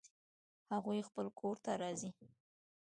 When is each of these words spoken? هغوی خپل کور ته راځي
هغوی 0.71 1.07
خپل 1.09 1.25
کور 1.39 1.55
ته 1.63 1.71
راځي 1.81 2.09